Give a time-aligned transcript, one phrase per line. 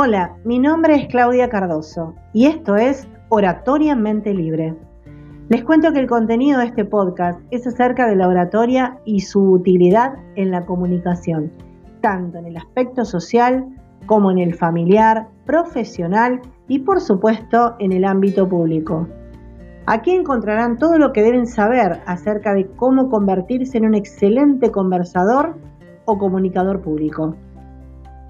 [0.00, 4.76] Hola, mi nombre es Claudia Cardoso y esto es Oratoria Mente Libre.
[5.48, 9.42] Les cuento que el contenido de este podcast es acerca de la oratoria y su
[9.42, 11.50] utilidad en la comunicación,
[12.00, 13.66] tanto en el aspecto social
[14.06, 19.08] como en el familiar, profesional y por supuesto en el ámbito público.
[19.86, 25.56] Aquí encontrarán todo lo que deben saber acerca de cómo convertirse en un excelente conversador
[26.04, 27.34] o comunicador público.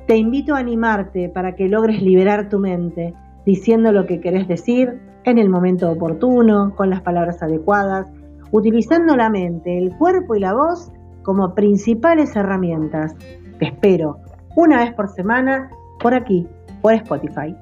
[0.08, 3.12] Te invito a animarte para que logres liberar tu mente,
[3.44, 8.10] diciendo lo que querés decir en el momento oportuno, con las palabras adecuadas,
[8.50, 10.90] utilizando la mente, el cuerpo y la voz
[11.22, 13.14] como principales herramientas.
[13.58, 14.16] Te espero
[14.56, 15.68] una vez por semana
[16.00, 16.46] por aquí,
[16.80, 17.54] por Spotify.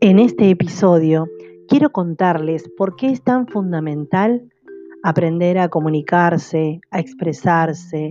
[0.00, 1.28] En este episodio
[1.68, 4.50] quiero contarles por qué es tan fundamental
[5.02, 8.10] aprender a comunicarse, a expresarse,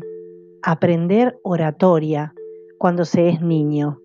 [0.62, 2.34] aprender oratoria
[2.78, 4.00] cuando se es niño.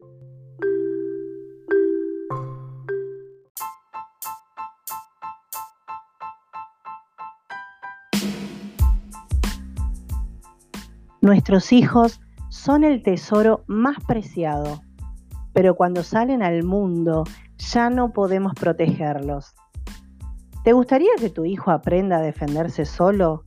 [11.20, 14.81] Nuestros hijos son el tesoro más preciado,
[15.53, 17.25] pero cuando salen al mundo
[17.59, 19.55] ya no podemos protegerlos.
[20.64, 23.45] ¿Te gustaría que tu hijo aprenda a defenderse solo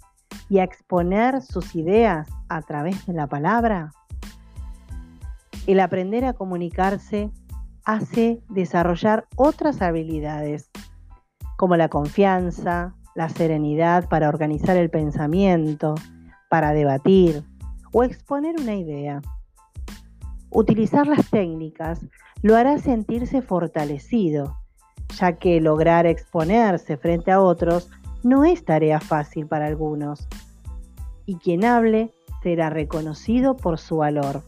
[0.49, 3.91] y a exponer sus ideas a través de la palabra?
[5.67, 7.31] El aprender a comunicarse
[7.85, 10.69] hace desarrollar otras habilidades,
[11.57, 15.95] como la confianza, la serenidad para organizar el pensamiento,
[16.49, 17.43] para debatir
[17.91, 19.21] o exponer una idea.
[20.51, 22.05] Utilizar las técnicas
[22.41, 24.57] lo hará sentirse fortalecido,
[25.17, 27.89] ya que lograr exponerse frente a otros
[28.21, 30.27] no es tarea fácil para algunos,
[31.25, 32.11] y quien hable
[32.43, 34.43] será reconocido por su valor.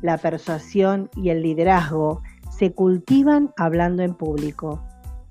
[0.00, 4.80] La persuasión y el liderazgo se cultivan hablando en público,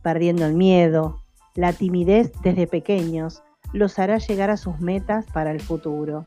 [0.02, 1.24] perdiendo el miedo,
[1.56, 6.26] la timidez desde pequeños los hará llegar a sus metas para el futuro.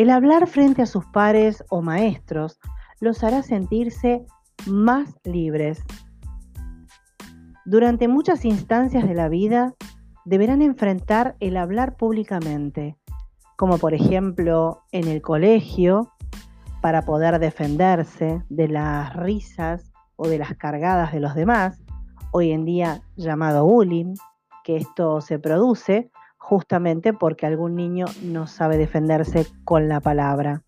[0.00, 2.58] El hablar frente a sus pares o maestros
[3.00, 4.24] los hará sentirse
[4.66, 5.84] más libres.
[7.66, 9.74] Durante muchas instancias de la vida
[10.24, 12.96] deberán enfrentar el hablar públicamente,
[13.58, 16.10] como por ejemplo en el colegio,
[16.80, 21.78] para poder defenderse de las risas o de las cargadas de los demás,
[22.32, 24.14] hoy en día llamado bullying,
[24.64, 26.10] que esto se produce
[26.50, 30.62] justamente porque algún niño no sabe defenderse con la palabra.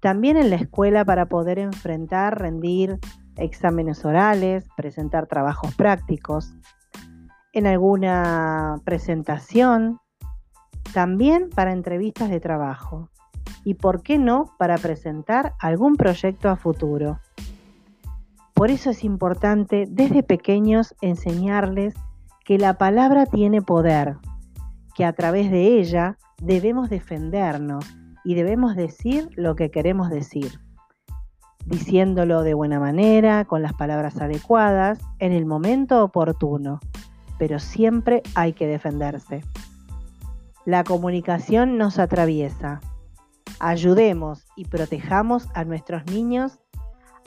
[0.00, 3.00] También en la escuela para poder enfrentar, rendir
[3.34, 6.54] exámenes orales, presentar trabajos prácticos,
[7.52, 9.98] en alguna presentación,
[10.92, 13.10] también para entrevistas de trabajo
[13.64, 17.18] y, por qué no, para presentar algún proyecto a futuro.
[18.52, 21.94] Por eso es importante desde pequeños enseñarles
[22.44, 24.18] que la palabra tiene poder,
[24.94, 27.84] que a través de ella debemos defendernos
[28.24, 30.60] y debemos decir lo que queremos decir,
[31.66, 36.80] diciéndolo de buena manera, con las palabras adecuadas, en el momento oportuno,
[37.38, 39.42] pero siempre hay que defenderse.
[40.64, 42.80] La comunicación nos atraviesa.
[43.60, 46.58] Ayudemos y protejamos a nuestros niños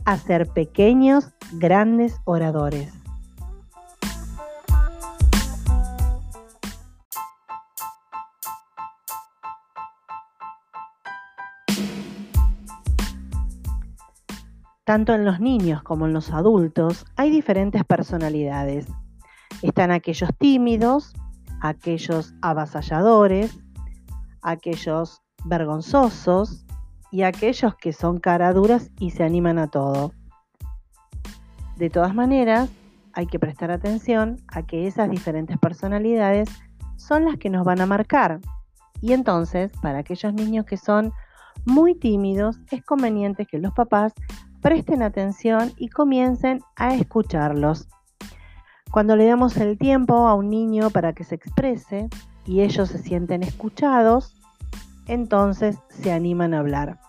[0.05, 2.93] a ser pequeños, grandes oradores.
[14.87, 18.87] Tanto en los niños como en los adultos hay diferentes personalidades.
[19.61, 21.13] Están aquellos tímidos,
[21.59, 23.59] aquellos avasalladores,
[24.41, 26.65] aquellos vergonzosos
[27.11, 30.13] y aquellos que son caraduras y se animan a todo.
[31.75, 32.69] De todas maneras,
[33.11, 36.47] hay que prestar atención a que esas diferentes personalidades
[36.95, 38.39] son las que nos van a marcar.
[39.01, 41.11] Y entonces, para aquellos niños que son
[41.65, 44.13] muy tímidos, es conveniente que los papás
[44.67, 47.87] presten atención y comiencen a escucharlos.
[48.91, 52.09] Cuando le damos el tiempo a un niño para que se exprese
[52.45, 54.35] y ellos se sienten escuchados,
[55.05, 56.99] entonces se animan a hablar.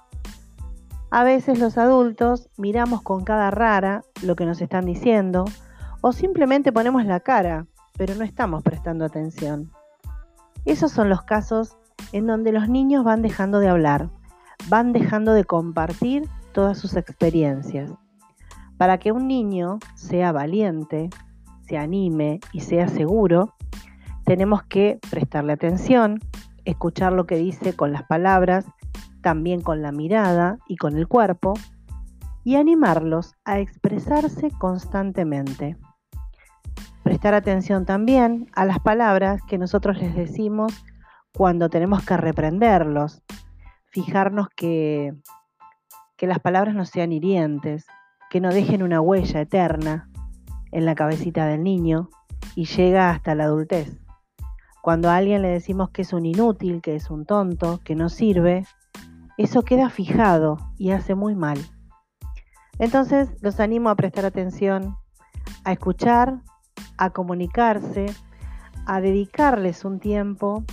[1.10, 5.44] A veces los adultos miramos con cada rara lo que nos están diciendo
[6.00, 7.66] o simplemente ponemos la cara,
[7.96, 9.72] pero no estamos prestando atención.
[10.64, 11.76] Esos son los casos
[12.12, 14.10] en donde los niños van dejando de hablar,
[14.68, 17.92] van dejando de compartir todas sus experiencias.
[18.76, 21.10] Para que un niño sea valiente,
[21.68, 23.54] se anime y sea seguro,
[24.24, 26.20] tenemos que prestarle atención,
[26.64, 28.66] escuchar lo que dice con las palabras,
[29.22, 31.54] también con la mirada y con el cuerpo,
[32.44, 35.76] y animarlos a expresarse constantemente.
[37.02, 40.72] Prestar atención también a las palabras que nosotros les decimos
[41.32, 43.22] cuando tenemos que reprenderlos.
[43.86, 45.14] Fijarnos que,
[46.18, 47.86] que las palabras no sean hirientes,
[48.28, 50.10] que no dejen una huella eterna
[50.72, 52.10] en la cabecita del niño
[52.56, 53.96] y llega hasta la adultez.
[54.82, 58.08] Cuando a alguien le decimos que es un inútil, que es un tonto, que no
[58.08, 58.66] sirve,
[59.36, 61.58] eso queda fijado y hace muy mal.
[62.80, 64.96] Entonces los animo a prestar atención,
[65.62, 66.40] a escuchar,
[66.96, 68.06] a comunicarse,
[68.86, 70.64] a dedicarles un tiempo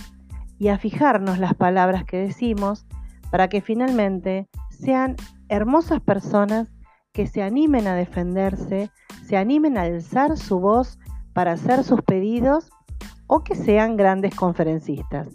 [0.58, 2.84] y a fijarnos las palabras que decimos
[3.30, 5.16] para que finalmente sean
[5.48, 6.68] hermosas personas
[7.12, 8.90] que se animen a defenderse,
[9.26, 10.98] se animen a alzar su voz
[11.32, 12.70] para hacer sus pedidos
[13.26, 15.28] o que sean grandes conferencistas.